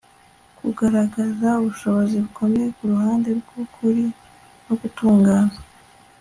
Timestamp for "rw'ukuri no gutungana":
3.39-5.55